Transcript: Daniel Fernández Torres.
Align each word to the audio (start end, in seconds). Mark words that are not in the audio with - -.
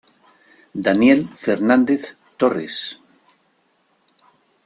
Daniel 0.87 1.29
Fernández 1.43 2.17
Torres. 2.35 2.77